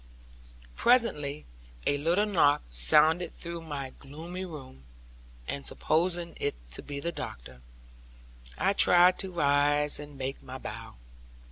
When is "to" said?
6.71-6.81, 9.19-9.29